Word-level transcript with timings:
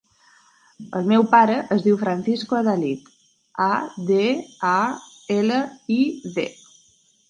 El 0.99 1.05
meu 1.11 1.25
pare 1.33 1.57
es 1.75 1.83
diu 1.89 1.99
Francisco 2.05 2.59
Adalid: 2.61 3.13
a, 3.69 3.71
de, 4.11 4.27
a, 4.75 4.77
ela, 5.41 5.65
i, 6.03 6.05
de. 6.39 6.53